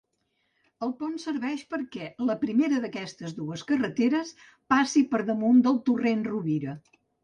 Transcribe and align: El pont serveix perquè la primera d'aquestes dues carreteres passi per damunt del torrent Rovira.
El 0.87 0.93
pont 1.01 1.13
serveix 1.23 1.65
perquè 1.75 2.09
la 2.31 2.37
primera 2.45 2.81
d'aquestes 2.87 3.37
dues 3.43 3.67
carreteres 3.75 4.35
passi 4.77 5.09
per 5.17 5.25
damunt 5.33 5.67
del 5.71 5.83
torrent 5.93 6.31
Rovira. 6.35 6.81